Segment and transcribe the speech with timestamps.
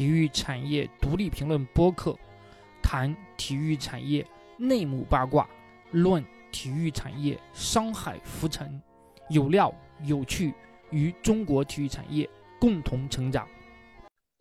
[0.00, 2.16] 体育产业独立评论播客，
[2.82, 4.26] 谈体育产业
[4.56, 5.46] 内幕八卦，
[5.90, 8.80] 论体育产业商海浮沉，
[9.28, 9.70] 有料
[10.06, 10.54] 有趣，
[10.88, 12.26] 与中国体育产业
[12.58, 13.46] 共同成长。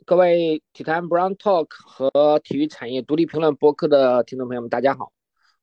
[0.05, 5.11] 各位体坛 Brown Talk 和体育产业独立评论播客的听众朋友们，大家好，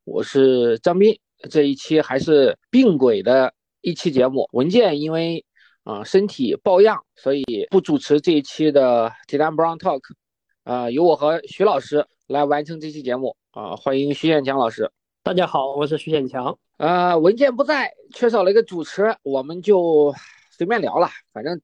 [0.04, 1.18] 我是张斌。
[1.48, 5.45] 这一期还是并轨的一期节目，文件因为
[5.86, 10.02] 啊身体抱恙，所以不主持这一期的体坛 Brown Talk，
[10.64, 14.90] 啊由我和徐老师来完成这期节目啊，欢迎徐建强老师。
[15.22, 16.58] 大家好，我是徐建强。
[16.78, 20.12] 呃，文件不在，缺少了一个主持，我们就
[20.50, 21.60] 随便聊了，反正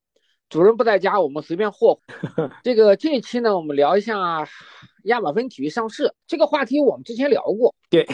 [0.49, 1.95] 主任不在家，我们随便霍
[2.37, 2.51] 霍。
[2.63, 4.49] 这个这一期呢，我们聊一下
[5.07, 7.75] 亚马芬体育上市这个话题，我们之前聊过。
[7.91, 8.07] 对。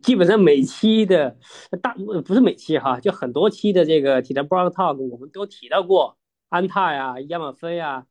[0.00, 1.36] 基本上每期的
[1.82, 6.16] 大不是每期哈，就很多期的这个体坛 Brown Talk，我们都提到过
[6.48, 8.06] 安踏呀、亚马逊呀，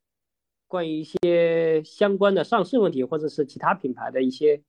[0.67, 4.63] 关于一些相关的上市问题，或者是其他品牌的一些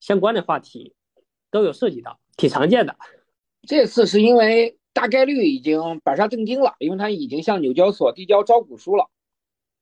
[0.00, 0.94] 相关的话题，
[1.50, 2.96] 都有涉及到，挺常见的。
[3.62, 9.08] 这次是因为大概率已经板上钉钉了，因为它已经向纽交所递交招股书了。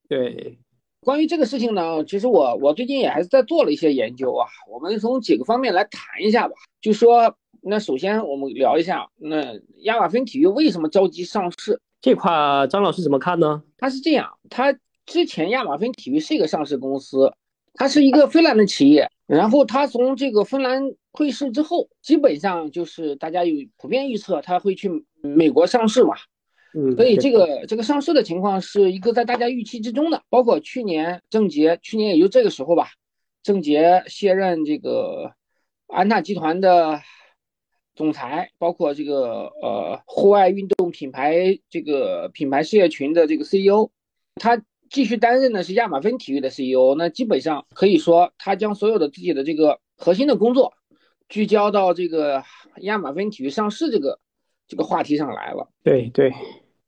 [0.07, 0.59] 对。
[1.03, 4.47] 关于这个事情呢，其实我我最近也还是在做了一些研究啊。
[4.71, 6.53] 我们从几个方面来谈一下吧。
[6.79, 12.31] 就说，那首先我们聊一下，那亚马逊体育为什么着急上市这块，
[12.69, 13.63] 张老师怎么看呢？
[13.77, 14.71] 他是这样，他
[15.07, 17.33] 之前亚马逊体育是一个上市公司，
[17.73, 24.87] 它是一个芬兰的企业，然后它从这个芬兰退市之后，基本上就是大家有普遍预测，它会去
[25.23, 26.13] 美国上市嘛。
[26.73, 32.87] 嗯，所以这个这个上市的情况是一个在大家预期之中的，包括去年郑杰，去年也就这个时候吧，
[33.43, 35.33] 郑杰卸任这个
[35.87, 37.01] 安踏集团的
[37.93, 43.89] 总裁，包括这个呃户外运动品牌这个品牌事业群的这个 CEO，
[44.35, 50.73] 他继续担任的是亚马芬体育的 CEO，那基本上可以说他将所有的自己的这个核心的工作
[51.27, 52.43] 聚焦到这个
[52.77, 54.19] 亚马芬体育上市这个
[54.67, 55.69] 这个话题上来了。
[55.83, 56.31] 对对。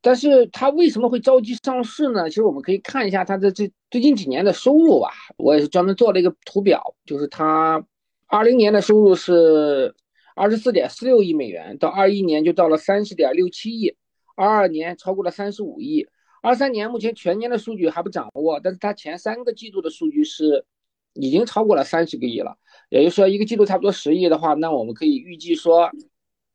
[0.05, 2.27] 但是它为什么会着急上市呢？
[2.27, 5.09] 其实我们可以看一下它的这最近几年的收入吧。
[5.37, 7.81] 我也是专门做了一个图表，就是它
[8.27, 9.95] 二零年的收入是
[10.35, 13.95] 二十四点四六亿美元，到二一年就到了三十点六七亿，
[14.35, 16.05] 二二年超过了三十五亿，
[16.41, 20.65] 二三年目前全年的数据还不掌握，但是它前三个季度的数据是
[21.13, 22.57] 已经超过了三十个亿了。
[22.89, 25.89] 也就是说，一个季度差不多十亿的话，那我们可以预计说。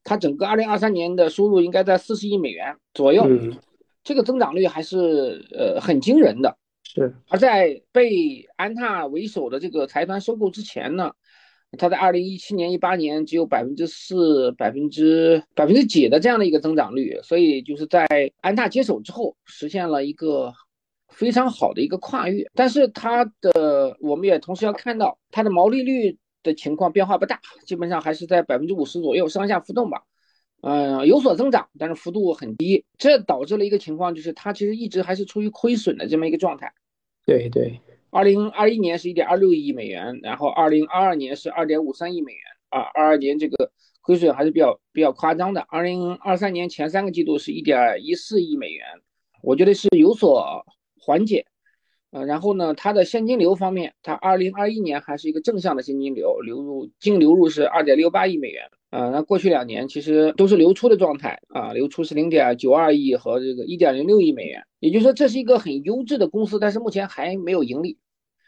[0.08, 3.28] 它整个二零二三年的收入应该在四十亿美元左右，
[4.02, 6.56] 这个增长率还是呃很惊人的。
[6.82, 11.12] 是，而在被安踏为首的这个财团收购之前呢，
[11.76, 18.06] 它在二零一七年、一八年只有百分之四、百分之百分之几的这样的一个增长率，所以就是在
[18.40, 20.50] 安踏接手之后，实现了一个
[21.08, 22.46] 非常好的一个跨越。
[22.54, 26.16] 但是它的，我们也同时要看到它的毛利率。
[26.48, 30.02] 的情况变化不大，基本上还是在百分之五十左右上下浮动吧，
[30.62, 36.72] 嗯，有所增长，但是幅度很低，这导致了一个情况，就是它其实一直还是处于亏损的这么一个状态。
[37.26, 37.78] 对对，
[38.10, 43.70] 二零二一年是一点二六亿美元，然后二零二二年是二点五三亿美元啊，二二年这个
[44.00, 45.60] 亏损还是比较比较夸张的。
[45.68, 48.86] 二零二三年前三个季度是一点一四亿美元，
[49.42, 50.64] 我觉得是有所
[50.98, 51.46] 缓解。
[52.10, 58.62] 呃，然后呢，它的现金流方面，它二零二一年还是一个正向的现金流流入，净流入是二点六八亿美元。
[58.90, 64.62] 呃，那过去两年其实都是流出的状态啊，流出是零点九二亿和这个一点零六亿美元。
[64.80, 67.98] 也就是说，这是一个很优质的公司，但是目前还没有盈利。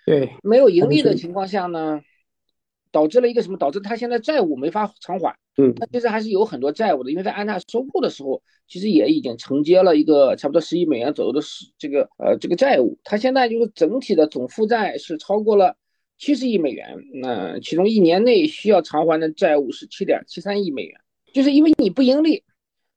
[0.06, 2.00] 对，没有盈利的情况下呢？
[2.92, 3.56] 导致了一个什么？
[3.56, 5.36] 导致他现在债务没法偿还。
[5.56, 12.98] 嗯，他其实还是有很多债务的，因为在安踏收购的时候，其实也已经承接了一个差不多十亿美元左右的是这个呃这个债务。
[13.04, 15.76] 他现在就是整体的总负债是超过了
[16.18, 20.98] 七十亿美元，那其中一年内需要偿还的债务是七点七三亿美元。
[21.32, 22.42] 就是因为你不盈利，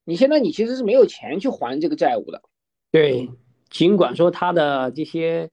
[0.06, 2.42] 你现在你其实是没有钱去还这个债务的。
[2.92, 3.30] 对，
[3.70, 5.50] 尽管说他的这些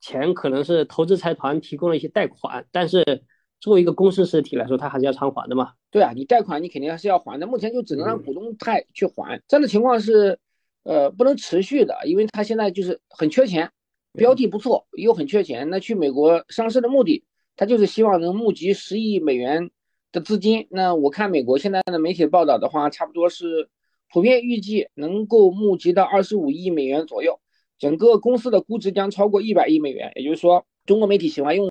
[0.00, 3.22] 钱可能是投资财团提供了一些贷款，但是。
[3.64, 5.72] 作为一个公司实体来说，它还是要偿还的嘛？
[5.90, 7.46] 对啊，你贷款你肯定还是要还的。
[7.46, 10.38] 目前就只能让股东贷去还，这样的情况是，
[10.82, 13.70] 呃，不能持续的，因为它现在就是很缺钱，
[14.12, 15.70] 标的不错又很缺钱。
[15.70, 17.24] 那去美国上市的目的，
[17.56, 19.70] 它就是希望能募集十亿美元
[20.12, 20.66] 的资金。
[20.68, 23.70] 那我看美国现在的媒体报道的话，差不多是
[24.12, 27.40] 普遍预计能够募集到二十五亿美元左右，
[27.78, 30.12] 整个公司的估值将超过一百亿美元。
[30.16, 31.66] 也就是说，中国媒体喜欢用。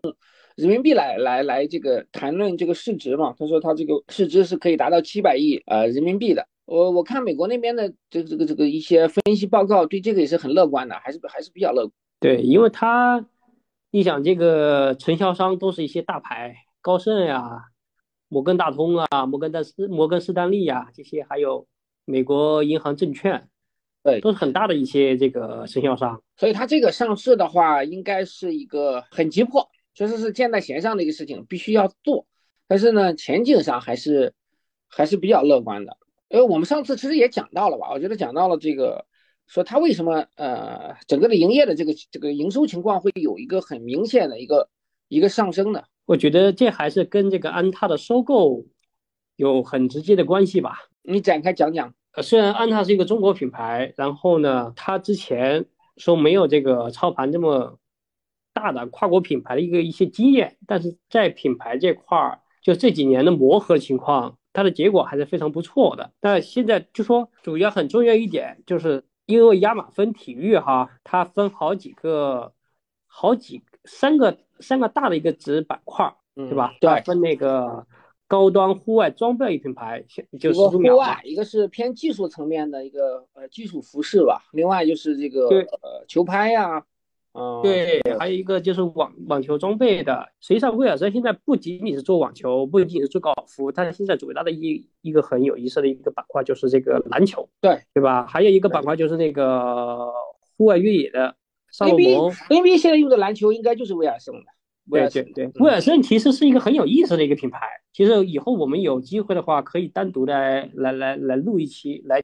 [0.56, 3.34] 人民币来来来，这个谈论这个市值嘛？
[3.38, 6.48] 他说他这个市值是可以达到七百亿呃人民币的。
[6.66, 11.92] 我我看美国那边的这个这个这个一些分析报告，对这个也是很乐观的，还是还是比较乐观。
[12.20, 13.26] 对，因为他，
[13.92, 17.64] 你想这个承销商都是一些大牌，高盛呀、
[18.30, 21.68] 摩根大通啊、摩根丹斯、摩根士丹利呀这些，还有
[22.06, 23.50] 美国银行证券，
[24.04, 26.22] 对，都是很大的一些这个承销商。
[26.38, 32.26] 所以它这个上市的话，应该是一个很急迫，确实是箭在弦上的一个事情，必须要做。
[32.68, 34.34] 但是呢，前景上还是
[34.88, 35.98] 还是比较乐观的。
[36.30, 39.06] 因为我们上次其实也讲到了吧，我觉得讲到了这个，
[39.48, 44.70] 说它为什么呃整个的营业的这个这个营收情况会有一个很明显的一个
[45.08, 45.84] 一个上升呢。
[46.06, 48.66] 我觉得这还是跟这个安踏的收购
[49.36, 50.78] 有很直接的关系吧。
[51.02, 51.94] 你展开讲讲。
[52.16, 55.66] 呃，虽然安踏是一个中国品牌，然后呢，它之前
[55.98, 57.80] 说没有这个操盘这么
[58.54, 62.40] 大的跨国品牌的一个一些经验，但是在品牌这块儿。
[62.62, 66.14] 就这几年的磨合情况，它的结果还是非常不错的。
[66.22, 72.54] 但现在就说主要很重要一点，就是因为亚马芬体育哈，它分好几个、
[73.06, 76.74] 好几三个三个大的一个子板块，对吧？
[76.80, 77.86] 对，分那个
[78.30, 80.06] 高端户外装备品牌，
[80.40, 86.86] 就是户外，一个是偏技术层面的一个呃技术服饰吧，另外就是这个呃球拍呀。
[87.34, 90.30] 嗯，对，还有一个就是网网球装备的。
[90.40, 98.28] 实际上，威尔森现在不仅仅是做网球，不仅仅是做高尔夫，它现在最大的一一个很有意思的一个板块就是这个篮球，对对吧？
[98.28, 100.12] 还有一个板块就是那个
[100.58, 101.36] 户外越野的。
[101.80, 104.42] NBA NBA 现在用的篮球应该就是威尔森的。
[104.92, 107.60] 对对对，威尔森其实是一个很有意思的一个品牌。
[107.94, 112.22] 其实以后我们有机会的话，可以单独的来来来录一期，来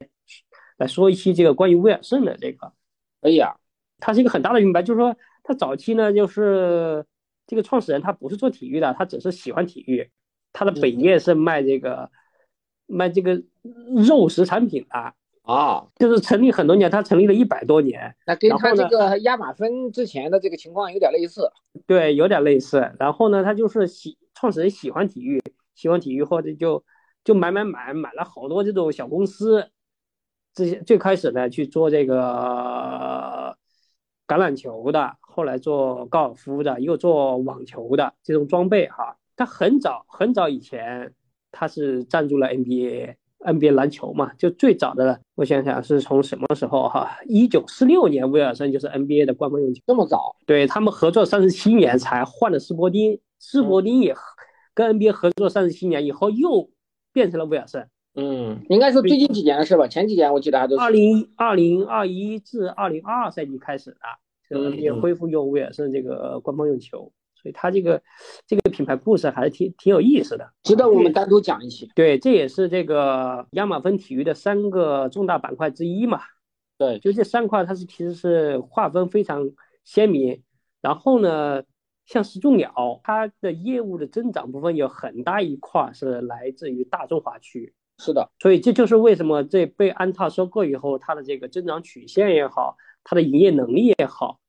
[0.77, 2.73] 来说一期这个关于威尔森的这个。
[3.21, 3.55] 可以啊。
[3.99, 7.05] 它是一个很大的品牌，就是说，它早期呢，就是
[7.47, 10.09] 这个创始人他不是做体育的，他只是喜欢体育，
[10.53, 12.11] 他的本业是卖这个
[12.85, 13.41] 卖这个
[14.07, 21.51] 肉食产品的啊，就是成立很多年，他成立了一百多年，那跟他这个亚马芬之前的这个情况有点类似，
[21.87, 22.93] 对，有点类似。
[22.99, 25.41] 然后呢，他就是喜创始人喜欢体育，
[25.73, 26.83] 喜欢体育或者就
[27.23, 29.71] 就买买买买了好多这种小公司，
[30.53, 33.57] 这些最开始呢去做这个。
[34.29, 39.17] 橄榄球的，后来做高尔夫的，又做网球的这种装备哈。
[39.35, 41.11] 他很早很早以前，
[41.51, 47.17] 他是赞助了 NBA，NBA 篮球嘛，就最早的，我想想是从什么时候哈？
[47.25, 50.35] 一九四六年，威尔森就是 NBA 的官方用球，这么早？
[50.45, 54.15] 对他们合作三十七年才换了斯伯丁，斯伯丁也
[54.75, 56.69] 跟 NBA 合作三十七年以后又
[57.11, 57.89] 变成了威尔森。
[58.19, 59.87] 嗯，应该是最近几年的事吧？
[59.87, 63.95] 前几年我记得还都是二零二零二一至二零二二赛季开始
[64.49, 68.01] 的，也恢复用威尔森这个官方用球，所以它这个
[68.45, 71.89] 这个品牌故事还是挺挺有意思的，值得我们单独讲一期。
[71.95, 76.19] 对，这也是这个亚马芬体育的三个重大板块之一嘛。
[76.77, 79.49] 对，就这三块，它是其实是划分非常
[79.83, 80.43] 鲜明。
[80.81, 81.61] 然后呢，
[82.05, 87.73] 像始祖鸟，它的业务的增长部分有很大一块是来自于大中华区。
[88.01, 94.39] 是的，所以这就是为什么这被安踏收购以后，它的这个增长曲线也好，它的营业能力也好，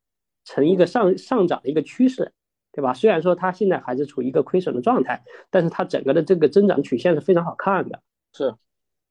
[0.44, 2.32] 呈一个上上涨的一个趋势，
[2.70, 2.94] 对吧？
[2.94, 8.00] 虽然说它现在还是处于一个亏损的状态，但是它整个的这个增长曲线是非常好看的。
[8.32, 8.54] 是，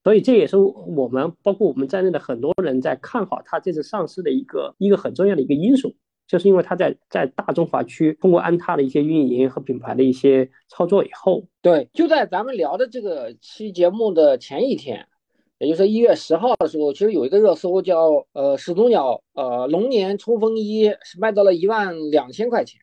[0.06, 5.96] 所以这也是我们包括我们在内的很多人在看好它这次上市的一个一个很重要的一个因素。
[6.30, 15.08] 就是因为他在在大中华区通过安踏的一些运营和品牌的一些操作以后，对，就在咱们聊的这个期节目的前一天，
[15.58, 22.80] 也就是一月十号的时候，其实有一个热搜叫呃始祖鸟呃龙年冲锋衣是卖到了一万两千块钱，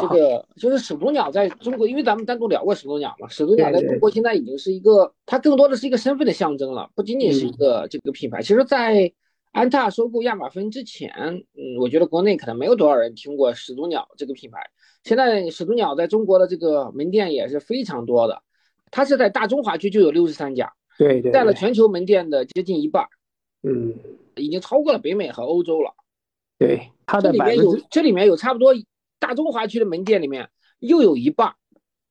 [0.00, 9.12] 这个就是始祖鸟在中国，因为咱们单独聊过始祖鸟嘛，始祖鸟在中国现在已经是一个，它更多的是一个身份的象征了，不仅仅是一个这个品牌，其实在。
[9.52, 11.10] 安踏收购亚马芬之前，
[11.54, 14.60] 嗯，我觉得国内可能没有多少人听过始祖鸟这个品牌。
[15.04, 18.42] 现在始祖鸟在中国的这个门店也是非常多的，
[18.90, 23.06] 它是在大中华区就有六十三家，对对，占了全球门店的接近一半，
[23.62, 23.94] 嗯，
[24.36, 25.92] 已经超过了北美和欧洲了。
[26.58, 28.74] 对，它这里面有这里面有差不多
[29.18, 30.48] 大中华区的门店里面
[30.80, 31.54] 又有一半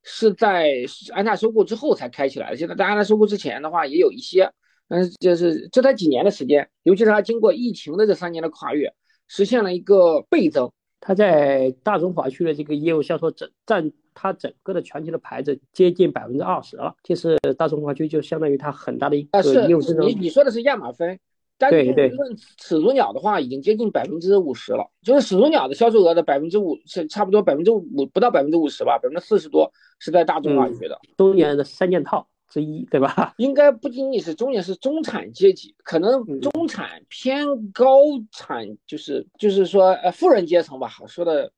[0.04, 0.74] 是在
[1.14, 2.58] 安踏收购之后才开起来的。
[2.58, 4.52] 现在在安踏收购之前的话也有一些。
[4.90, 8.94] 嗯，就是这才几年的时间，尤其是它经过疫情的这三年的跨越，
[9.28, 10.72] 实现了一个倍增。
[11.00, 20.08] 它在大中华区的这个业务销售整占它整个的全球的牌子接近百分之二十了，这是大中华区就相当于它很大的一个业务增长。
[20.08, 21.20] 你你说的是亚马芬，
[21.58, 31.00] 单论始祖鸟的话，已经接近百分之五十了，就是始祖鸟的销售额的百分之五是差不多百分之五不到百分之五十吧，百分之四十多是在大中华区的。
[31.16, 32.28] 中年的三件套。
[32.50, 33.34] 之一，对吧？
[33.38, 38.02] 应该不仅仅是中年，是中产阶级，可能中产偏高
[38.32, 41.52] 产，就是就是说呃富人阶层吧，说的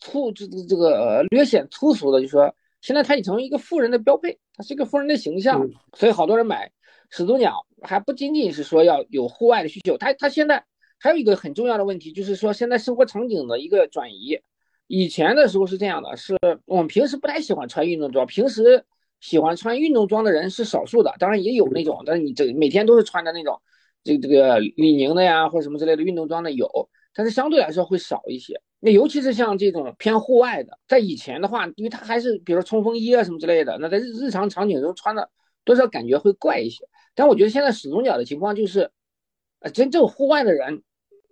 [0.00, 6.70] 粗这这这个呃略显粗俗的，就说现在它已成为一个富人的标配，它是一个富人的形象，所以好多人买
[7.10, 10.64] 始祖鸟，还不仅仅是说要有户外的需求，它它现在
[10.98, 14.38] 还有一个很重要的问题，就是说现在生活场景的一个转移。
[14.86, 16.36] 以前的时候是这样的，是
[16.66, 18.84] 我们平时不太喜欢穿运动装，平时
[19.24, 23.58] 喜欢穿运动装的人是少数的，当然也有那种，但是你这每天都是穿的那种，
[24.04, 26.68] 这这个李宁的呀或者什么之类的运动装的有，
[27.14, 28.60] 但是相对来说会少一些。
[28.80, 35.30] 那尤其是像这种偏户外的，在以前的话，因为它还是比如冲锋衣啊什么之类的，那在日日常场景中穿的
[35.64, 36.86] 多少感觉会怪一些。
[37.14, 38.90] 但我觉得现在始祖鸟的情况就是，
[39.60, 40.82] 呃，真正户外的人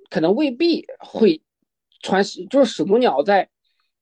[0.08, 1.42] 可能未必会。
[2.04, 3.48] 穿就是始祖鸟在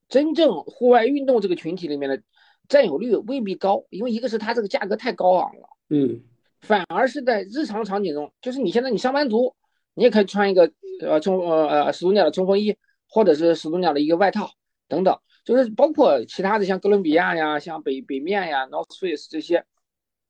[0.08, 2.22] 真正户外运动这个群体里面的
[2.70, 6.22] 占有率未必高，因为一个是它这个价格太高昂了，嗯，
[6.60, 9.54] 反而是在日常场景中，就是你现在你上班族，
[9.94, 10.70] 你也可以穿一个
[11.02, 12.76] 呃冲呃呃始祖鸟的冲锋衣，
[13.08, 14.48] 或者是始祖鸟的一个外套
[14.86, 19.64] 等等，就是包括其他的像哥伦比亚呀、像北北面呀、North Face 这些，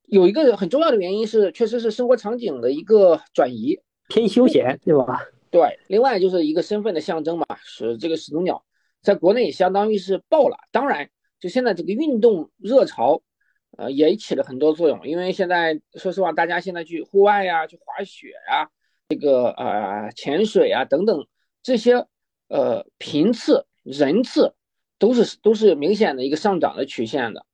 [0.07, 3.79] 有一个很重要的原因是，确实是生活场景的一个转移，
[4.09, 5.27] 偏休闲，对吧？
[5.51, 8.65] 对，另外就是一个身份的象征嘛，使这个始祖鸟，
[9.03, 10.57] 在国内相当于是爆了。
[10.71, 13.23] 当然，就现在这个运动热潮，
[13.79, 15.07] 呃，也起了很多作用。
[15.07, 18.69] 因为现在说实话，大家现在去户外呀，去滑雪呀，
[19.09, 21.27] 这个呃潜水啊等等
[21.63, 22.07] 这些
[22.49, 24.55] 呃频次人次
[24.99, 27.45] 都是都是明显的一个上涨的曲线的。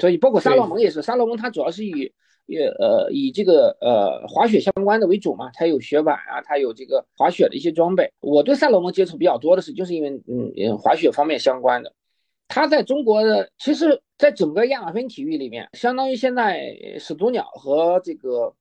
[0.00, 2.12] 所以包括萨洛蒙也是，萨洛蒙它主要是以。
[2.46, 8.12] 也呃以这个呃滑雪相关的为主嘛，它有雪板啊，它有这个滑雪的一些装备。
[8.20, 11.94] 我对萨洛蒙接触比较多的是，就是因为嗯滑雪方面相关的。
[12.48, 18.54] 它在中国的，其实在整个亚马逊体育里面，相当于现在始祖鸟和这个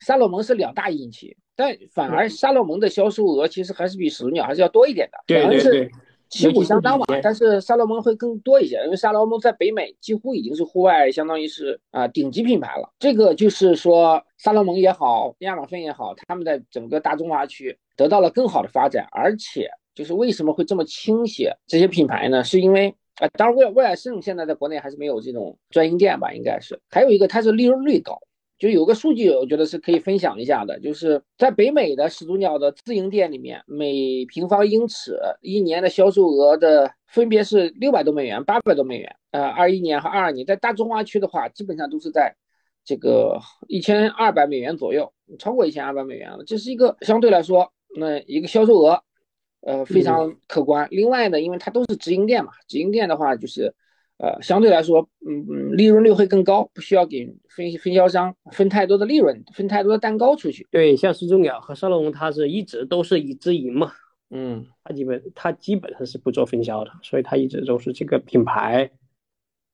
[0.00, 5.18] 萨洛蒙是两大引擎，但反而萨洛蒙的销售额其实还是比始祖鸟还是要多一点的。
[5.26, 5.90] 对对对。
[6.28, 12.90] 旗鼓相当嘛，但是萨洛蒙会更多一些，因为萨洛蒙在北美几乎已经是户外，相当于是啊顶级品牌了。
[12.98, 19.06] 这个就是说，萨洛蒙也好，亚马逊也好，他们在整个大中华区得到了更好的发展。
[19.12, 22.42] 而且，就是为什么会这么倾斜这些品牌呢？
[22.42, 26.80] 是因为啊，当然威尔威尔胜现在在国内还是没有这种专营店吧，应该是。
[26.90, 28.18] 还有一个，它是利润率高。
[28.58, 39.16] 就有个数据，我觉得是可以分享一下的，就是在北美的始祖鸟的自营店里面，每平方英尺一年的销售额的分别是六百多美元、八百多美元。
[39.32, 42.32] 呃，二一年和二二年，在大中华区的话，基本上都是在
[42.84, 46.44] 这个一千二百美元左右，超过一千二百美元了。
[46.44, 49.02] 这是一个相对来说，那一个销售额，
[49.62, 50.86] 呃，非常可观。
[50.90, 53.74] 另外呢，因为它都是直营店嘛，直营店的话就是。
[54.18, 60.64] 呃，相对来说，嗯嗯，利润率会更高，不需要给分分销商分太多的利润，分太多的蛋糕出去。
[60.70, 63.90] 对，像始祖鸟和沙龙，它是一直都是以直营嘛，
[64.30, 68.88] 嗯，它基本它基本上是不做分销的，所以它一直都是这个品牌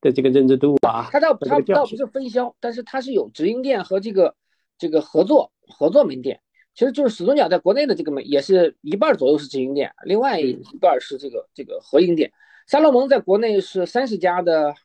[0.01, 1.11] 的这个认知度啊。
[1.13, 4.35] 它倒它倒不是分销，但是它是有直营店和这个
[4.79, 6.41] 这个合作合作门店。
[6.79, 12.31] 其实就是始祖鸟在国内的这个门也是一半左右是直营店，另外一半是这个这个合营店。
[12.69, 14.77] 三洛蒙在国内是三十家的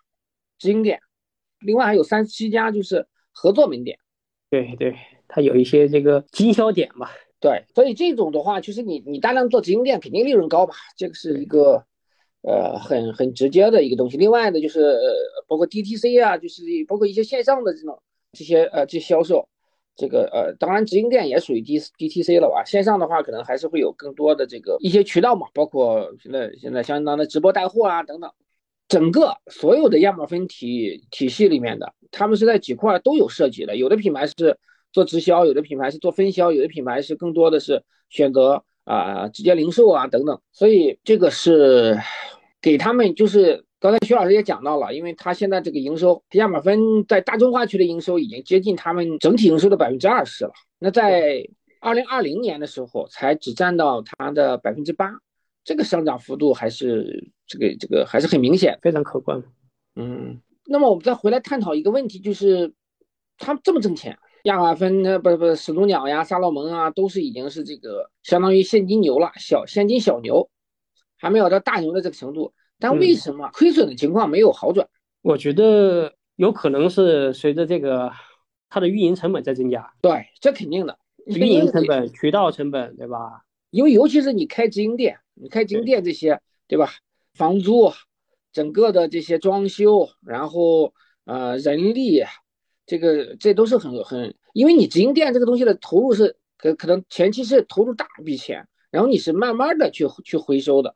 [0.58, 1.00] 直营店，
[1.60, 4.00] 另外还有三十七家就是合作门店。
[4.50, 4.96] 对对，
[5.28, 7.08] 它有一些这个经销点嘛。
[7.40, 10.74] 对，所以这种的话，其实你你大量做直营店，肯定利润高吧？
[10.98, 11.86] 这个是一个
[12.42, 14.18] 呃很很直接的一个东西。
[14.18, 15.14] 另外呢就是呃
[15.48, 19.48] 包括 DTC 啊，就是包括一些线上的这种这些呃这些销售。
[19.96, 22.64] 这个呃，当然直营店也属于 D D T C 了吧？
[22.66, 28.32] 线上的话，可能还是会有更多的这个一些渠道嘛，包括现在现在相当的直播带货啊等等。
[28.88, 33.76] 整个所有的亚马逊体体系里面的，他们是在几块都有涉及的。
[33.76, 34.58] 有的品牌是
[34.92, 40.42] 做直销，有的品牌是做分销，有的品牌是更多的是选择啊直接零售啊等等。
[40.52, 42.00] 所以这个是
[42.62, 43.64] 给他们就是。
[43.84, 50.54] 刚才徐老师也讲到了，因为他现在这个营收，亚马逊在大中华区的营收已经接近他们整体营收的百分之二十了。
[50.80, 51.46] 那在
[51.82, 55.12] 二零二零年的时候，才只占到它的百分之八，
[55.66, 59.44] 这个上涨幅度还是这个这个还是很明显，非常可观。
[59.98, 62.74] 嗯，那么我们再回来探讨一个问题，就是
[63.38, 70.50] 他们这么挣钱，亚马逊呃不不始祖鸟呀、萨洛蒙啊，都是已经是这个相当于现金牛了，小现金小牛，
[71.18, 72.54] 还没有到大牛的这个程度。
[72.80, 74.88] 但为什么亏损的情况没有好转？
[75.22, 78.12] 我觉得有可能是随着这个
[78.70, 79.94] 它的运营成本在增加。
[80.02, 83.44] 对，这肯定的，运营成本、渠道成本，对吧？
[83.70, 86.90] 因为尤其是你开直营店，你开直营店这些，对吧？
[87.34, 87.92] 房租、
[88.52, 90.94] 整个的这些装修，然后
[91.26, 92.22] 呃人力，
[92.86, 100.94] 这个这都是很很，因为你直营店这个东西的投入是可可能前期是投入大笔钱，然后你是慢慢的去去回收的，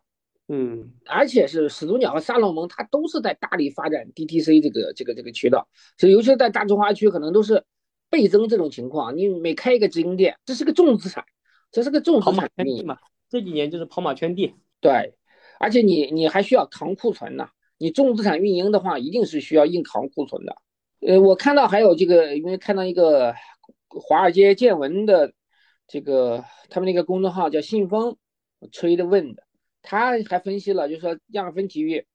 [0.49, 7.63] 嗯，而且是始祖鸟和萨洛蒙，它都是在大力发展 DTC 这个这个这个渠道，所以尤其是在大中华区，可能都是
[8.09, 9.17] 倍增这种情况。
[9.17, 11.25] 你每开一个直营店，这是个重资产，
[11.71, 12.97] 这是个重资产运营嘛。
[13.29, 15.15] 这几年就是跑马圈地，对，
[15.59, 17.49] 而且你你还需要扛库存呢。
[17.77, 20.55] 你重资产运营的话，一定是需要硬扛库存的。
[21.01, 23.35] 呃，我看到还有这个，因为看到一个
[23.89, 25.33] 华尔街见闻的
[25.87, 28.17] 这个他们那个公众号叫信丰
[28.71, 29.43] 吹的问的，
[29.89, 32.06] 他还分析了，就是说亚马芬体育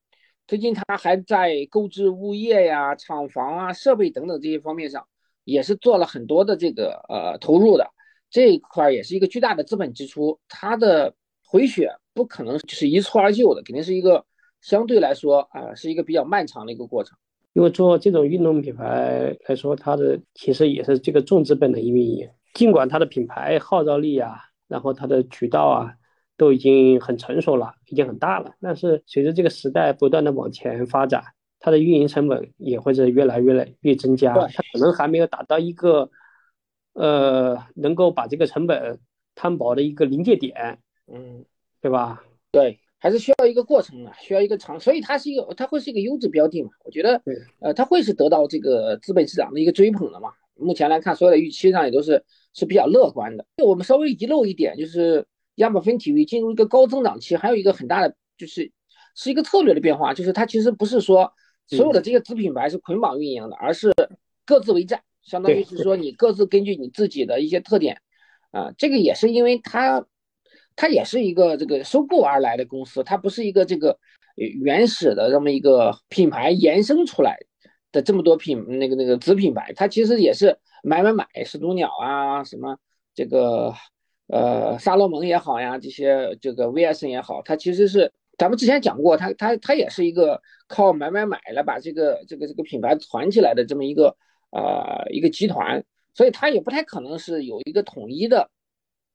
[0.47, 5.07] 最近他还在购置物业呀、厂房啊、设备等等这些方面上，
[5.45, 7.91] 也是做了很多的这个呃投入的，
[8.29, 14.23] 这一块也是一个巨大的资本支出，它的回血不可能就是一蹴而就的，肯定是一个
[14.61, 17.17] 相对来说啊是一个比较漫长的一个过程。
[17.55, 22.29] 因为做这种运动品牌来说，它的其实也是这个重资本的运营。
[22.55, 24.37] 尽管它的品牌号召力啊，
[24.69, 25.95] 然后它的渠道啊，
[26.43, 28.53] 都已经很成熟了，已经很大了。
[28.61, 31.23] 但是随着这个时代不断的往前发展，
[31.61, 34.35] 它的运营成本也会是越来越越增加。
[34.35, 36.11] 它可能还没有达到一个，
[36.95, 38.99] 呃，能够把这个成本
[39.37, 40.81] 摊薄的一个临界点。
[41.07, 41.45] 嗯，
[41.81, 42.25] 对吧？
[42.51, 42.81] 对。
[42.99, 46.71] 还是需要一个过程的，需要一个长，所以它是一个，它会是一个优质标的嘛？
[46.85, 47.21] 我觉得，
[47.61, 50.31] 呃，它会是得到这个资本市场的一个追捧的嘛。
[50.55, 52.23] 目前来看，所有的预期上也都是
[52.55, 53.45] 是比较乐观的。
[53.65, 58.73] 我们稍微遗漏一点，就是亚马逊体育进入一个高增长期，还有一个很大的就是
[59.15, 61.33] 是一个策略的变化，就是它其实不是说
[61.67, 63.93] 所有的这些子品牌是捆绑运营的，而是
[64.45, 68.01] 各自为战，相当于是说你各自根据你自己的一些特点，
[68.51, 70.07] 啊，这个也是因为它。
[70.75, 73.99] 它也是一个这个收购而来的公司，它不是一个这个
[74.37, 77.37] 原始的这么一个品牌延伸出来
[77.93, 82.79] 的这么多品那个那个子品牌，它其实也是买买买，始祖鸟啊，什么
[83.15, 83.75] 这个
[84.33, 94.17] 呃萨洛蒙也好呀，这些这个 VS 也好，它其实是咱们之前讲过，它它它也是一个靠买买买来把这个这个这个品牌团起来的这么一个
[94.51, 98.51] 呃一个集团，所以它也不太可能是有一个统一的。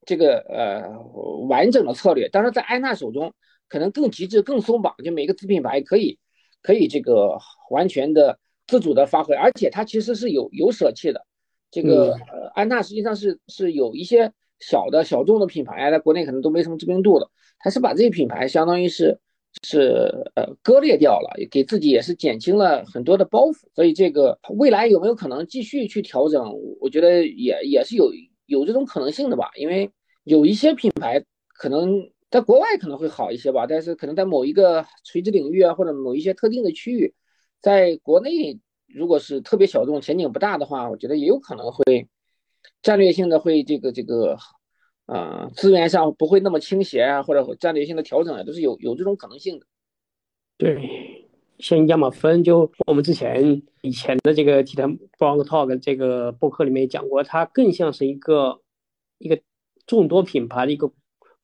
[0.06, 0.88] 这个呃
[1.50, 3.34] 完整的策略，当然在安踏手中
[3.68, 6.18] 可能更极致、更松绑，就每个子品牌可以
[6.62, 7.38] 可以这个
[7.72, 11.26] 完全的自主的发挥，而且它其实是有有舍弃的。
[11.70, 19.20] 这个呃安踏实际上是是有一些小的小众的品牌啊，在国内可能都没什么知名度的，它是把这些品牌相当于是
[19.64, 23.58] 是呃割裂掉了，给自己也是减轻了很多的包袱。
[23.74, 26.54] 所以这个未来有没有可能继续去调整？
[26.80, 28.12] 我觉得也也是有
[28.46, 29.90] 有这种可能性的吧，因为。
[30.28, 37.14] 有一些品牌可能在国外可能会好一些吧，但是可能在某一个垂直领域啊，或者某一些特定的区域，
[37.62, 42.10] 在国内如果是特别小众、前景不大的话，我觉得也有可能会
[42.82, 44.38] 战略性的会这个这个，
[45.06, 49.66] 呃，资源上不会那么倾斜啊，或者战略性的调整啊，都是有有这种可能性的。
[50.58, 51.28] 对，
[51.60, 58.62] 像亚马芬，就我们之前以前的这个 Blog Talk 这个博客里面讲过，它更像是一个
[59.18, 59.40] 一个。
[59.88, 60.92] 众多品牌的一个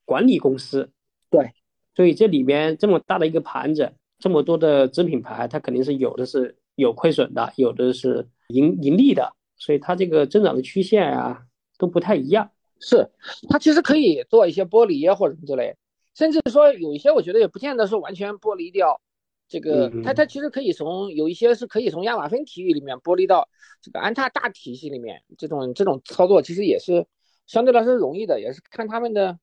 [0.03, 0.91] 管理公司，
[1.29, 1.53] 对，
[1.95, 11.43] 所以这里边这么大的一个盘子，这么多的子品牌，它肯定是有的是有亏损的，有的是盈盈利的，所以它这个增长的曲线啊
[11.77, 12.51] 都不太一样。
[12.79, 13.09] 是，
[13.49, 15.75] 它其实可以做一些剥离啊或者什么之类，
[16.15, 18.99] 甚至说有一些我觉得也不见得是完全剥离掉
[19.47, 23.47] 这个，它它其实可以从有一些是可以从亚马逊体育里面剥离到
[23.81, 27.05] 这个安踏大体系里面，这种这种操作其实也是。
[27.45, 29.37] 相对来说容易的，也是看他们的，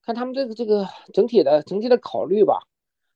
[0.00, 2.60] 看他们这个这个整体的整体的考虑吧。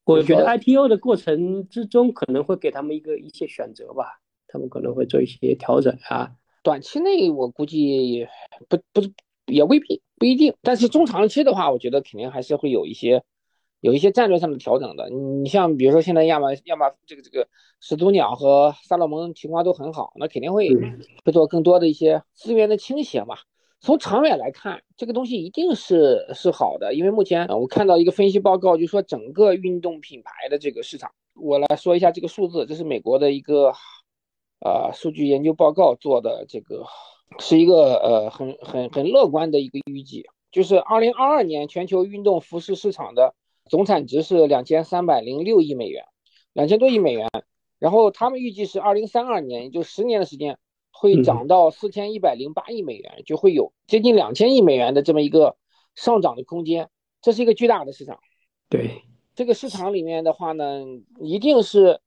[0.03, 4.19] 我觉得 IPO 的过程之中可能会给他们一个一些选择吧，
[4.53, 6.33] 他们可能会做一些调整啊。
[6.63, 8.27] 短期内我估计
[8.69, 9.01] 不不
[9.47, 13.23] 也未必不一定，但是中长期的话，我觉得肯定还是会有一些
[13.81, 15.09] 有一些战略上的调整的。
[15.09, 17.49] 你像比如说现在亚马亚马这个这个
[17.81, 20.69] 始祖鸟和萨洛蒙情况都很好，那肯定会
[21.25, 23.37] 会做更多的一些资源的倾斜嘛。
[23.81, 33.73] 从长远来看，这个东西一定是是好的，因为目前我看到一个分析报告，就说整个运动品牌的这个市场，我来说一下这个数字，这是美国的一个
[34.61, 36.85] 呃数据研究报告做的，这个
[37.39, 43.35] 是一个呃很很很乐观的一个预计，就是二零二二年全球运动服饰市场的
[43.69, 46.05] 总产值是两千三百零六亿美元，
[46.53, 47.29] 两千多亿美元，
[47.79, 50.59] 然后他们预计是二零三二年，也就十年的时间。
[50.93, 55.57] 会涨到四千一百零八亿美元，就会有接近两千亿美元的这么一个
[55.95, 56.91] 上涨的空间，
[57.23, 58.19] 这是一个巨大的市场。
[58.69, 59.01] 对
[59.35, 60.85] 这个市场里面的话呢，
[61.21, 62.01] 一定是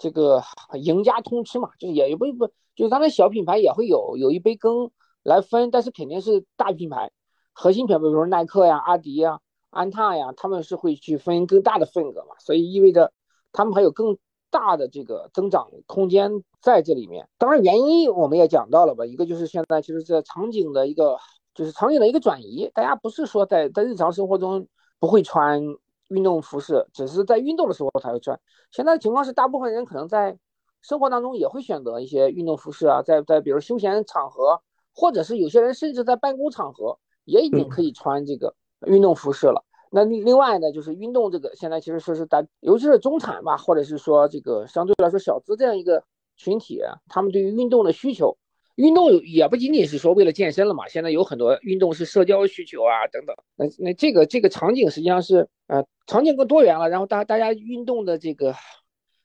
[0.00, 0.42] 这个
[0.82, 4.90] 赢家通吃嘛，就是也也不不，就是当然小品牌也会有有一杯羹
[5.22, 7.10] 来分，但是肯定是大品牌、
[7.52, 13.12] 核心品牌，比如说耐克呀、阿迪呀、安踏呀，他们是会去分更大的份额嘛，所以意味着
[13.52, 14.16] 他们还有更
[14.50, 17.28] 大的这个增长空间在这里面。
[17.36, 21.18] 当然原因我们也讲到了吧，一个就是现在其实这场景的一个
[21.54, 24.66] 就是场景的一个转移，大家不是说在在日常生活中
[24.98, 25.62] 不会穿。
[26.10, 28.38] 运动服饰只是在运动的时候才会穿。
[28.70, 30.38] 现在的情况是，大部分人可能在
[30.82, 34.62] 生活当中也会选择一些运动服饰啊，在在比如休闲场合，
[34.94, 38.54] 或者是有些人甚至在办公场合也已经可以穿这个
[38.86, 39.64] 运动服饰了。
[39.90, 46.04] 那另外呢，就是运动这个现在其实说是大，尤其是中产吧，或者是说这个相对来说小资这样一个
[46.36, 48.36] 群体，他们对于运动的需求。
[48.80, 53.36] 运动也不仅仅是说为了健身了嘛，现在有很多运动是社交需求啊等等。
[53.56, 58.54] 那那这个这个场景实际上是呃场景更多元了，然后大大家运动的这个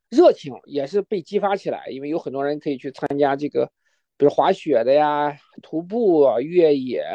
[0.09, 3.65] 热情也是被激发起来，因为有很多人可以去参加这个，
[4.17, 7.05] 比如滑雪的呀、徒步、越野、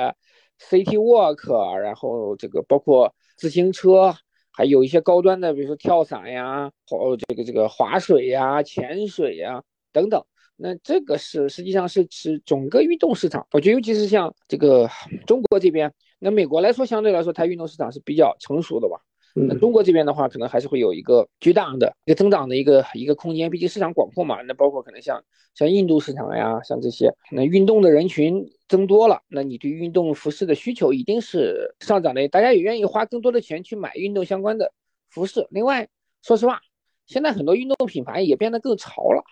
[0.59, 4.15] City Walk，然后这个包括自行车，
[4.51, 10.25] 还有一些高端的，比如说跳伞呀、或这个这个划水呀、潜水呀等等。
[10.63, 14.89] 那这个是实际上是指整个运动市场，我觉得尤其是像这个
[15.27, 19.01] 中国这边，那美国来说相对来说它运动市场是比较成熟的吧。
[19.33, 24.43] 那中国这边的话，可能还是会有一个巨大的一个增长的一个一个空间，毕竟市场广阔嘛。
[24.43, 25.23] 那包括可能像
[25.55, 34.73] 像印度市场呀，像这些，那运动的人群增多了，那你对运动服饰的需求一定是上涨的，大家也愿意花更多的钱去买运动相关的
[35.09, 35.47] 服饰。
[35.51, 35.89] 另外，
[36.23, 36.61] 说实话，
[37.07, 39.23] 现在很多运动品牌也变得更潮了。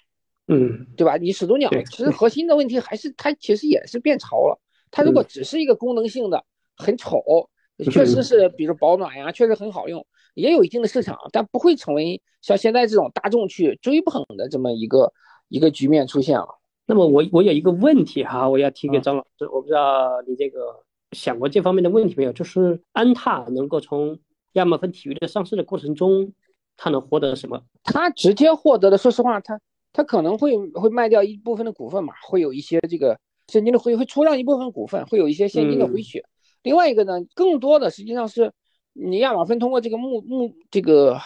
[0.48, 1.16] 嗯，对吧？
[1.16, 4.58] 你始祖鸟其实核心的问题还是它其实也是变潮了。
[4.90, 6.42] 它如果只是一个功能性的，
[6.76, 7.22] 很丑，
[7.90, 15.12] 确实是，比如保暖呀，确实很好用，也有一定的市场，但不会成为像现在这种大众去追捧的这么一个
[15.48, 16.48] 一个局面出现了。
[16.87, 20.82] 那么我我有一个问题哈，我要提给张老师，我不知道你这个
[21.12, 22.32] 想过这方面的问题没有？
[22.32, 24.18] 就是安踏能够从
[24.54, 26.32] 亚马逊体育的上市的过程中，
[26.78, 27.62] 它能获得什么？
[27.84, 29.61] 它直接获得的，说实话，它。
[29.98, 36.24] 他可能会会卖掉一部分的股份嘛，会有一些这个现金的回会出让一部分股份，会有一些现金的回血。
[36.62, 38.52] 另外一个呢，更多的实际上是
[38.92, 41.18] 你亚马逊通过这个募募这个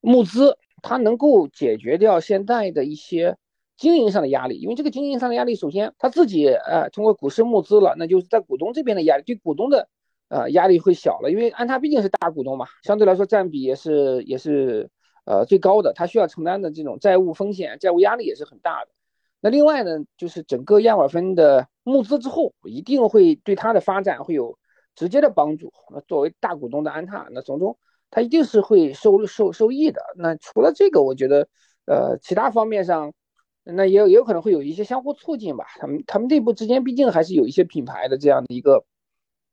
[0.00, 3.36] 募资，它能够解决掉现在的一些
[3.76, 4.56] 经营上的压力。
[4.60, 9.88] 因为这个经营上的压力，首先他自己呃通过股市募资了，那就是在股东这边的压力，对股东的
[10.28, 11.32] 呃压力会小了。
[11.32, 14.88] 因为安踏毕竟是大股东嘛，相对来说占比也是也是。
[15.26, 18.90] 呃，最高的，他需要承担的这种债务风险、债务压力也是很大的。
[19.40, 24.56] 那另外呢，就是整个亚马逊的募资之后，一定会对它的发展会有
[24.94, 25.72] 直接的帮助。
[25.92, 27.76] 那作为大股东的安踏，那从中
[28.08, 30.00] 它一定是会受受受益的。
[30.16, 31.48] 那除了这个，我觉得，
[31.86, 33.12] 呃，其他方面上，
[33.64, 35.66] 那也有也有可能会有一些相互促进吧。
[35.80, 38.84] 他们他们内部之间毕竟还是有一些品牌的这样的一个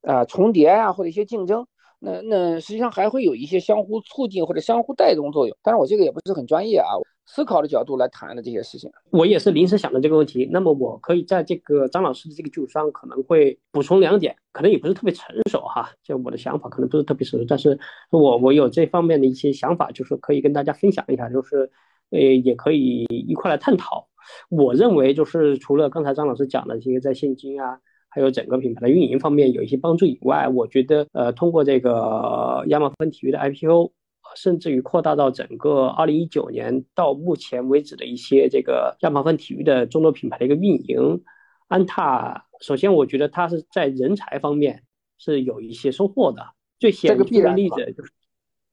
[0.04, 1.68] 啊重叠啊，或者一些竞争。
[2.06, 6.92] 那那实际上还会有一些相互促进或者相互带动作用，当然我这个也不是很专业啊，
[7.26, 10.46] 思考的角度来谈的这些事情，我也是临时想的这个问题。
[10.52, 17.80] 那么我可以在这个张老师的这个基础上，可能会补充两点，可能也不是特别成熟哈，就我的想法可能不是特别成熟，但是
[18.12, 21.72] 我我有这方面的一些想法，就是可以跟大家分享一下，就是
[22.10, 24.10] 呃也可以一块来探讨。
[24.50, 27.80] 我认为就是除了刚才张老师讲的这些在现金啊。
[28.14, 33.92] 还有整个品牌的运营方面有一些帮助以外，我觉得呃，通过这个亚马逊体育的 IPO，
[34.36, 41.24] 甚至于扩大到整个二零一九年到目前为止的一些这个亚马逊体育的众多品牌的一个运营，
[41.68, 44.84] 安踏首先我觉得它是在人才方面
[45.18, 46.46] 是有一些收获的。
[46.80, 48.12] 最显著的例子就是，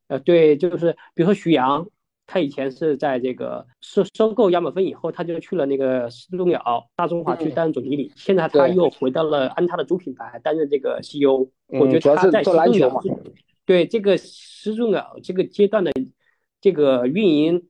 [0.09, 1.89] 呃，对，就是比如说徐阳。
[2.33, 8.13] 他以前是在这个收收购亚马逊以后，他就去了那个始祖鸟大中华区担任总经理。
[8.15, 11.49] 现在他又回到了安踏的主品牌担任这个 CEO。
[11.67, 13.03] 我觉得他在始祖鸟
[13.67, 15.91] 对这个始祖鸟这个阶段的
[16.61, 17.67] 这个运营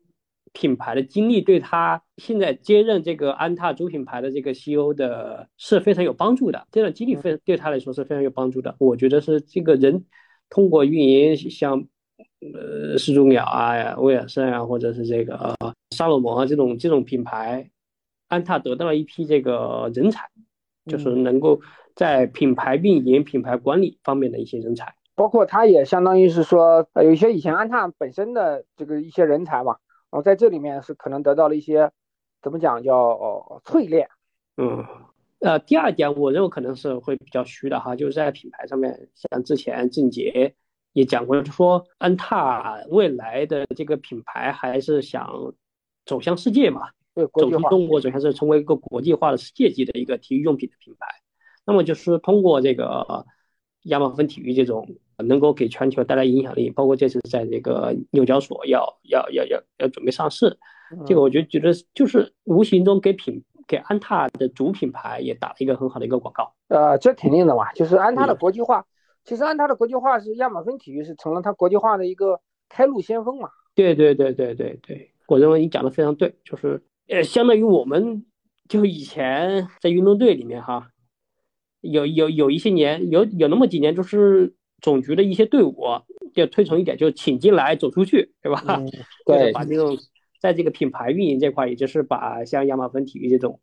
[0.52, 6.66] 品牌的经历，对他现在接任这个安踏主品牌的这个 CEO 的是非常有帮助的。
[6.70, 8.76] 这段经历非对他来说是非常有帮助的。
[8.78, 10.04] 我觉得是这个人
[10.50, 11.88] 通过运营像。
[12.40, 15.54] 呃，始祖鸟啊，威尔森啊，或者是这个
[15.90, 17.70] 沙洛蒙啊，这种这种品牌，
[18.28, 20.26] 安踏得到了一批这个人才，
[20.86, 21.60] 就是能够
[21.94, 29.76] 在品牌运营、品牌管理方面的一些人才，包括他也相当于是说，有一些以前安踏本身的这个一些人才嘛，
[30.10, 31.90] 然后在这里面是可能得到了一些
[32.40, 34.08] 怎么讲叫哦淬炼。
[34.56, 34.82] 嗯，
[35.40, 40.54] 呃，第二点我认为可能是会比较虚的哈，就是在品牌上面，像之前郑洁。
[40.92, 45.54] 也讲过，就说安踏未来的这个品牌还是想
[46.04, 51.06] 走向世界嘛，对，走际化，出中国，走向是成为一个国际化的世界级的一个体育用品的品牌。
[51.64, 53.26] 那么就是通过这个
[53.84, 60.58] 亚马芬体育这种能够给全球带来影响力，包括这次在这个纽交所要要要要要准备上市，
[61.06, 66.52] 这个我就觉得就是无形中给品给安踏的主品牌也打了一个很好的一个广告。
[66.68, 68.84] 呃，这肯定的嘛，就是安踏的嗯国际化，
[69.24, 73.50] 其实安踏的国际化是亚马逊体育是成了它国际化的一个开路先锋嘛。
[73.74, 78.26] 对对对对对对，我认为你讲的非常对，就是呃，相当于我们
[78.68, 80.90] 就以前在运动队里面哈，
[81.80, 85.76] 有有有一些年，有有那么几年，就是总局的一些队伍
[86.34, 88.62] 要推崇一点，就是请进来走出去，对吧？
[88.66, 88.86] 嗯，
[89.26, 89.96] 就是对，把这种
[90.40, 93.60] 在这个品牌运营这块，也就是把像亚马芬体育这种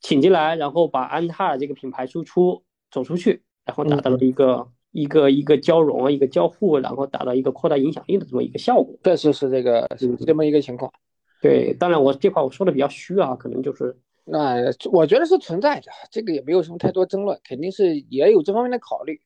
[0.00, 8.94] 请进来，然后把安踏这个品牌输出走出去，然后达到了一个、一个一个交融、一个交互，然后达到一个扩大影响力的这么一个效果。
[9.04, 10.92] 确实是这个是嗯这么一个情况。
[11.40, 14.56] 对，当然我这块我说的比较虚啊，可能就是那
[14.90, 19.20] 我觉得是存在的，这个也没有什么太多争论，肯定是也有这方面的考虑，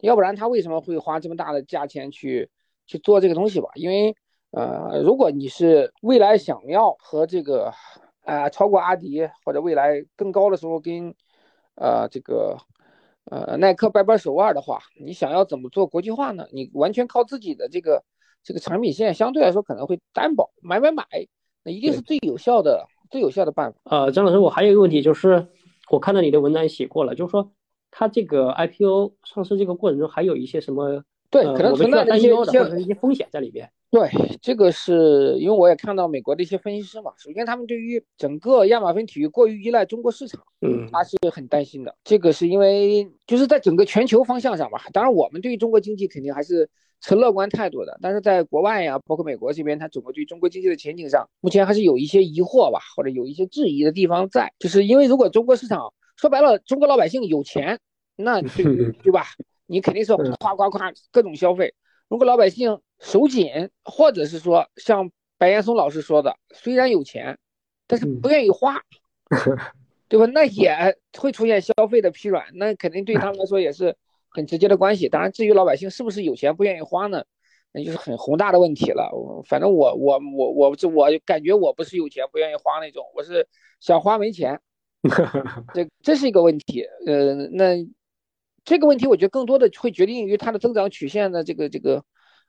[0.00, 2.50] 要不然他为什么会花这么大的价钱去
[2.86, 3.68] 去做这个东西吧？
[3.74, 4.14] 因为
[4.50, 7.72] 呃，如果你是未来想要和这个
[8.22, 11.14] 啊、超过阿迪或者未来更高的时候跟
[11.74, 12.56] 呃这个
[13.30, 16.46] 呃耐克掰掰手腕的话，你想要怎么做国际化呢？
[16.52, 18.02] 你完全靠自己的这个
[18.42, 21.04] 这个产品线，相对来说可能会单薄，买买买，
[21.62, 23.78] 那一定是最有效的最有效的办法。
[23.84, 25.46] 呃，张老师，我还有一个问题，就是
[25.90, 27.50] 我看到你的文章也写过了，就是说
[27.90, 32.30] 它这个 IPO 上市这个过程中还有一些什么对，呃可能存在的一些
[32.78, 33.70] 一些风险在里边。
[33.94, 34.10] 对，
[34.42, 41.94] 这个是因为我也看到美国的一些分析师嘛，首先他们对于整个亚马逊体育过于依赖中国市场，嗯他是很担心的。
[42.02, 46.68] 这个是因为就是在整个全球方向上吧，当然我们对于中国经济肯定还是
[47.00, 57.78] 持乐观态度的，但是在国外呀，包括美国这边，他整个对中国经济的前景上，目前还是有一些疑惑吧，或者有一些质疑的地方在，就是因为如果中国市场说白了，中国老百姓有钱，
[58.16, 59.26] 那 对于对吧？
[59.66, 61.72] 你肯定是嗯夸夸夸各种消费。
[62.08, 67.38] 如果老百姓手紧，或者是说像白岩松老师说的，虽然有钱，
[67.86, 68.80] 但是不愿意花，
[70.08, 70.26] 对吧？
[70.26, 73.96] 那也会出现消费的疲软，那肯定对他们来说也是
[74.30, 75.08] 很直接的关系。
[75.08, 77.24] 当然，至于老百姓是不是有钱不愿意花呢，
[77.72, 79.10] 那就是很宏大的问题了。
[79.46, 83.46] 反正我我我我这我感觉我不是有钱不愿意花那种，我是
[83.80, 84.60] 想花没钱，
[85.74, 86.86] 这这是一个问题。
[87.06, 87.86] 呃，那
[88.64, 92.04] 这个问题我觉得更多的会决定于它的增长曲线的这个这个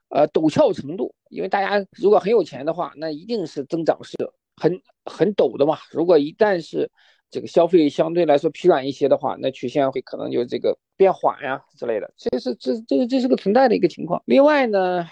[0.09, 4.15] 呃陡峭程度，因为大家如果很有钱的话，那一定是增长是
[4.55, 5.77] 很很陡的嘛。
[5.91, 6.89] 如果一旦是
[7.29, 14.21] 这个消费相对来说疲软一些的话，那曲线会可能就这个变缓呀之类的，这是这这个这是个存在的一个情况。
[14.25, 15.07] 另外呢，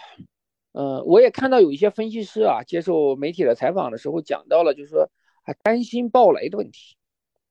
[0.71, 5.10] 呃，我也看到有一些分析师啊接受媒体的采访的时候讲到了，就是说
[5.43, 6.95] 啊担心暴雷的问题。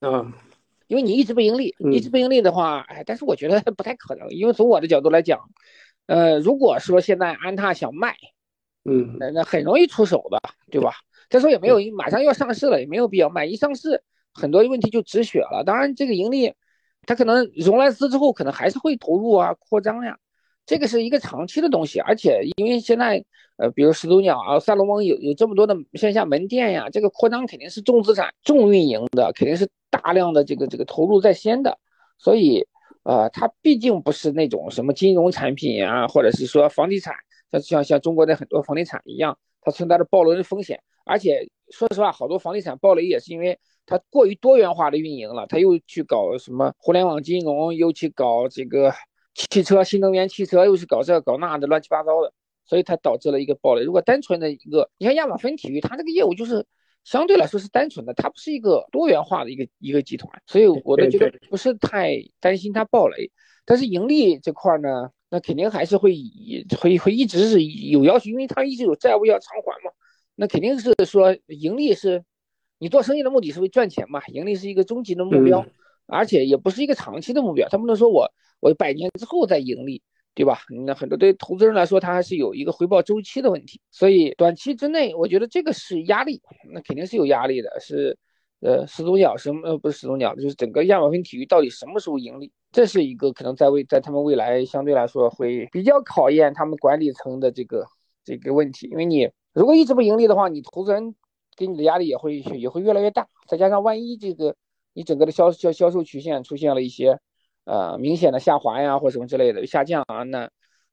[0.00, 0.32] 嗯
[0.88, 5.40] 因为你一直不盈利，一直不盈利的话，哎，但是我觉得 不太可能，因为从我的角度来讲，
[6.06, 8.14] 呃，如果说现在安踏想卖，
[8.84, 10.38] 嗯那那很容易出手的，
[10.70, 10.92] 对吧？
[11.30, 14.02] 再说也没有马上要上市了，也没有必要卖，一上市
[14.34, 15.62] 很多问题就止血了。
[15.64, 16.52] 当然，这个盈利，
[17.06, 20.18] 它可能融来资之后，可能还是会投入啊、扩张呀，
[20.66, 22.00] 这个是一个长期的东西。
[22.00, 23.24] 而且因为现在，
[23.56, 31.78] 呃，比如始祖鸟啊、赛罗蒙有有这么多的线下门店呀，这个扩张肯定是重资产、重运营的，肯定是大量的这个这个投入在先的，
[32.18, 32.66] 所以。
[33.04, 37.14] 呃，它毕竟不是那种什么金融产品啊，或者是说房地产，
[37.50, 40.80] 像像像中国的很多房地产一样，它存在着暴雷的风险。
[41.04, 48.92] 而且说实话，好多房地产暴雷也是因为它过于多元化的运营了，它又去搞什么互联网金融，又去搞这个
[49.34, 52.32] 汽车新能源汽车，又是搞这搞那的乱七八糟的，
[52.64, 53.82] 所以它导致了一个暴雷。
[53.82, 56.66] 如果单纯的一个，你看亚马芬体育，它这个业务就是。
[57.04, 63.30] 相对来说是单纯的，它不是一个多元化的一个一个集团，所以我都觉得不是太担心它暴雷。
[63.64, 69.90] 但是盈利这块呢，那肯定还是会以会会一直是有要求，因为它一直有债务要偿还嘛。
[70.34, 72.24] 那肯定是说盈利是，
[72.78, 75.66] 你做生意的目的是为赚钱嘛，盈利是一个终极的目标，
[76.06, 77.68] 而且也不是一个长期的目标。
[77.68, 80.02] 他不能说我我百年之后再盈利。
[80.34, 80.60] 对吧？
[80.86, 86.40] 那很多对投资人来说，他还是有一个回报周期的问题，所以短期之内，我觉得这个是压力，
[86.72, 87.68] 那肯定是有压力的。
[87.80, 88.16] 是，
[88.60, 89.68] 呃，始祖鸟什么？
[89.68, 92.50] 呃，不是始祖鸟，就是整个亚马逊体育到底什么时候盈利？
[92.70, 97.84] 这是一个可能在未在他们未来相对来说会比较考验他们管理层的这个
[98.24, 101.14] 这个问题，因为你如果一直不盈利的话，你投资人
[101.58, 104.56] 给你的压力也会也会越来越大，再加上万一这个
[104.94, 107.20] 你整个的销销销售曲线出现了一些。
[107.64, 110.50] 呃，明显的下滑呀，或什么之类的下降啊，那，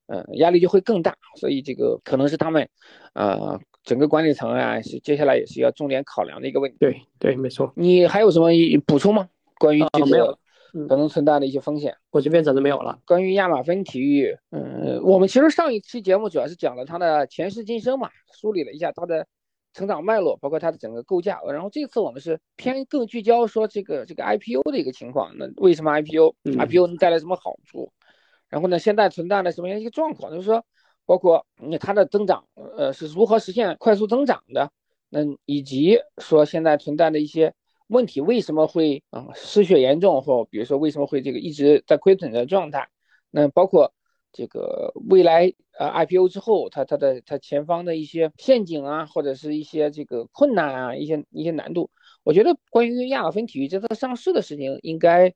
[0.07, 2.69] 呃，压力就会更大，所以这个可能是他们，
[3.13, 6.77] 呃，整个管理层啊，是接下来也是要重点考量的一个问题。
[6.79, 7.71] 对对，没错。
[7.75, 8.49] 你还有什么
[8.85, 9.29] 补充吗？
[9.57, 10.37] 关于这没有
[10.87, 11.95] 可能存在的一些风险？
[12.11, 12.99] 我这边暂时没有了。
[13.05, 19.25] 关于亚马芬体育，嗯，我们其实上一期节目主要是讲了他的前世今生嘛，梳理了一下他的
[19.73, 21.39] 成长脉络，包括它的整个构架。
[21.47, 25.35] 然后这次我们是偏更聚焦说这个这个 IPO 的一个情况。
[25.37, 27.91] 那为什么 IPO？IPO 嗯能带来什么好处？
[28.49, 30.31] 然后呢，现在存在的什么样一个状况？
[30.31, 30.65] 就是说，
[31.05, 34.71] 包括嗯它的增长，呃，是如何实现快速增长的？
[35.09, 37.53] 那以及说现在存在的一些
[37.87, 42.87] 问题，为什么会啊、失血严重，或比如说为什么会这个一直在亏损的状态？
[43.31, 43.93] 那包括
[44.31, 51.89] 这个未来呃 IPO 之后，它它的它前方的一些陷阱啊，或者是一些这个困难啊，一些一些难度，
[52.23, 55.33] 我觉得关于亚马芬体育这次上市的事情，应该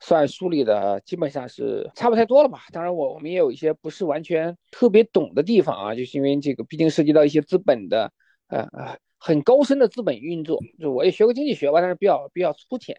[0.00, 2.64] 算梳理的基本上是差不太多了吧。
[2.72, 8.12] 当然我我们也有一些不是完全特别懂的地方啊，就是因为这个毕竟涉及到一些资本的
[8.48, 12.96] 呃呃很高深的资本运作，就我也学过经济学吧，但是比较比较粗浅，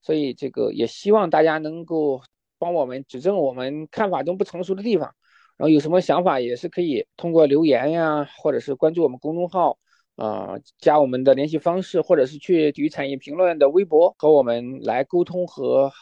[0.00, 2.22] 所以这个也希望大家能够
[2.58, 5.14] 帮我们指正我们看法中不成熟的地方，
[5.56, 9.78] 然后有什么想法也是可以通过留言呀，或者是关注我们公众号。
[10.16, 15.92] 啊、加我们的联系方式，或者是去体育产业评论的微博和我们来沟通和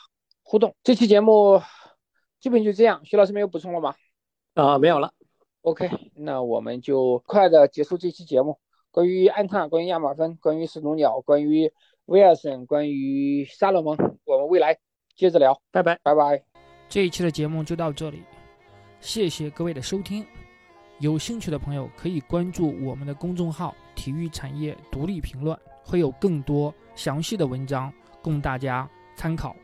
[0.45, 0.73] 互动。
[0.85, 1.61] 这期节目
[2.39, 3.97] 基本就这样，徐老师没有补充了吗
[4.55, 5.13] 啊、没有了。
[5.63, 8.61] ？OK，那我们就快的结束这期节目。
[8.93, 11.73] 关于安踏，关于亚马芬，关于始祖鸟，关于
[12.05, 14.79] 威尔森，关于沙勒蒙，我们未来
[15.17, 15.99] 接着聊，拜拜。
[16.03, 16.43] 拜拜。
[16.89, 18.23] 这一期的节目就到这里，
[19.01, 20.25] 谢谢各位的收听。
[21.01, 29.57] 有兴趣的朋友可以关注我们的公众号“体育产业独立评论”，会有更多详细的文章供大家参考。